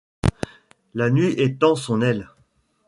La 0.95 1.11
nuit 1.11 1.35
étend 1.37 1.75
son 1.75 2.01
aile; 2.01 2.27